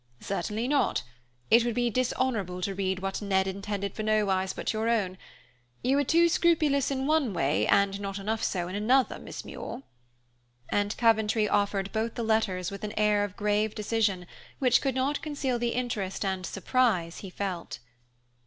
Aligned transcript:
"Certainly 0.19 0.67
not. 0.67 1.03
It 1.51 1.63
would 1.63 1.75
be 1.75 1.91
dishonorable 1.91 2.59
to 2.63 2.73
read 2.73 3.01
what 3.03 3.21
Ned 3.21 3.45
intended 3.45 3.93
for 3.93 4.01
no 4.01 4.31
eyes 4.31 4.51
but 4.51 4.73
your 4.73 4.89
own. 4.89 5.15
You 5.83 5.95
are 5.99 6.03
too 6.03 6.27
scrupulous 6.27 6.89
in 6.89 7.05
one 7.05 7.35
way, 7.35 7.67
and 7.67 7.99
not 7.99 8.17
enough 8.17 8.43
so 8.43 8.67
in 8.67 8.73
another, 8.73 9.19
Miss 9.19 9.45
Muir." 9.45 9.83
And 10.69 10.97
Coventry 10.97 11.47
offered 11.47 11.91
both 11.91 12.15
the 12.15 12.23
letters 12.23 12.71
with 12.71 12.83
an 12.83 12.93
air 12.97 13.23
of 13.23 13.35
grave 13.37 13.75
decision, 13.75 14.25
which 14.57 14.81
could 14.81 14.95
not 14.95 15.21
conceal 15.21 15.59
the 15.59 15.75
interest 15.75 16.25
and 16.25 16.47
surprise 16.47 17.19
he 17.19 17.29
felt. 17.29 17.77